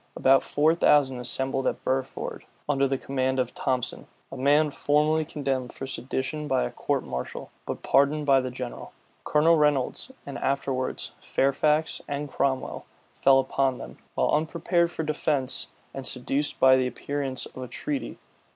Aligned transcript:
About 0.15 0.41
four 0.41 0.73
thousand 0.73 1.19
assembled 1.19 1.67
at 1.67 1.83
Burford, 1.83 2.45
under 2.67 2.87
the 2.87 2.97
command 2.97 3.37
of 3.37 3.53
Thomson, 3.53 4.07
a 4.31 4.35
man 4.35 4.71
formerly 4.71 5.23
condemned 5.23 5.73
for 5.73 5.85
sedition 5.85 6.47
by 6.47 6.63
a 6.63 6.71
court 6.71 7.03
martial, 7.03 7.51
but 7.67 7.83
pardoned 7.83 8.25
by 8.25 8.41
the 8.41 8.49
general. 8.49 8.93
Colonel 9.25 9.59
Reynolds, 9.59 10.09
and 10.25 10.39
afterwards 10.39 11.11
Fairfax 11.21 12.01
and 12.07 12.27
Cromwell, 12.31 12.83
fell 13.13 13.37
upon 13.37 13.77
them, 13.77 13.99
while 14.15 14.31
unprepared 14.31 14.89
for 14.89 15.03
defence, 15.03 15.67
and 15.93 16.03
seduced 16.03 16.59
by 16.59 16.75
the 16.77 16.87
appearance 16.87 17.45
of 17.45 17.57
a 17.61 17.67
treaty. 17.67 18.17